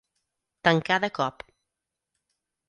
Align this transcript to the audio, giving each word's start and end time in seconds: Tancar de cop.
Tancar 0.67 0.97
de 1.03 1.11
cop. 1.19 1.45